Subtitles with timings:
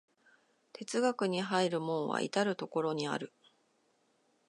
[0.73, 3.31] 哲学に入る門は到る処にある。